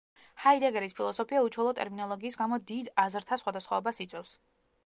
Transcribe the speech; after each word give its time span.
ჰაიდეგერის 0.43 0.95
ფილოსოფია 0.99 1.43
უჩვეულო 1.49 1.75
ტერმინოლოგიის 1.81 2.39
გამო 2.41 2.61
დიდ 2.73 2.91
აზრთა 3.07 3.41
სხვადასხვაობას 3.43 4.05
იწვევს. 4.09 4.37